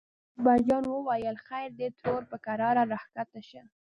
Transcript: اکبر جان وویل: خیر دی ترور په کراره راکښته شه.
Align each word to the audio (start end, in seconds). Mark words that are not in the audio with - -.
اکبر 0.35 0.59
جان 0.67 0.83
وویل: 0.87 1.37
خیر 1.47 1.69
دی 1.79 1.87
ترور 1.97 2.23
په 2.31 2.37
کراره 2.45 2.83
راکښته 2.91 3.41
شه. 3.49 3.61